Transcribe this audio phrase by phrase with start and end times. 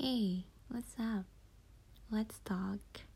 [0.00, 1.24] Hey, what's up?
[2.08, 3.07] Let's talk.